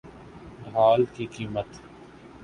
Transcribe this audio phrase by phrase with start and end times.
[0.63, 1.69] ڈھال کی قیمت